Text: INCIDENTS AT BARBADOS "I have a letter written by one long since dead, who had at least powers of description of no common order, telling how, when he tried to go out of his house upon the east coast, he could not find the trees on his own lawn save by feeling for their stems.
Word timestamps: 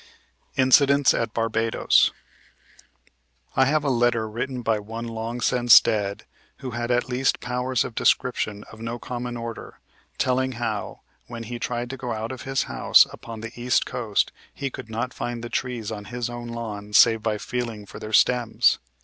INCIDENTS 0.55 1.13
AT 1.13 1.31
BARBADOS 1.31 2.11
"I 3.55 3.65
have 3.65 3.83
a 3.83 3.89
letter 3.91 4.27
written 4.27 4.63
by 4.63 4.79
one 4.79 5.07
long 5.07 5.41
since 5.41 5.79
dead, 5.79 6.25
who 6.57 6.71
had 6.71 6.89
at 6.89 7.07
least 7.07 7.39
powers 7.39 7.85
of 7.85 7.93
description 7.93 8.63
of 8.71 8.81
no 8.81 8.97
common 8.97 9.37
order, 9.37 9.79
telling 10.17 10.53
how, 10.53 11.01
when 11.27 11.43
he 11.43 11.59
tried 11.59 11.91
to 11.91 11.97
go 11.97 12.13
out 12.13 12.31
of 12.31 12.41
his 12.49 12.63
house 12.63 13.05
upon 13.13 13.41
the 13.41 13.51
east 13.55 13.85
coast, 13.85 14.31
he 14.51 14.71
could 14.71 14.89
not 14.89 15.13
find 15.13 15.43
the 15.43 15.49
trees 15.49 15.91
on 15.91 16.05
his 16.05 16.31
own 16.31 16.47
lawn 16.47 16.93
save 16.93 17.21
by 17.21 17.37
feeling 17.37 17.85
for 17.85 17.99
their 17.99 18.11
stems. 18.11 18.79